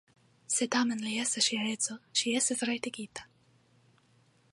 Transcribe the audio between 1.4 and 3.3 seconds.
ŝia edzo, ŝi estas rajtigita.